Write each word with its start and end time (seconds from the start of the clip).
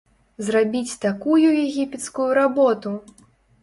Зрабіць 0.47 0.97
такую 1.05 1.47
егіпецкую 1.65 2.29
работу! 2.43 2.89